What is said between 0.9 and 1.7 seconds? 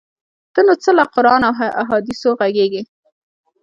له قران او